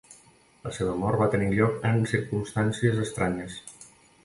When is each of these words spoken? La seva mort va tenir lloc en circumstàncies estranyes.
La 0.61 0.71
seva 0.77 0.95
mort 1.01 1.19
va 1.23 1.27
tenir 1.35 1.51
lloc 1.59 1.85
en 1.91 2.01
circumstàncies 2.15 3.05
estranyes. 3.07 3.63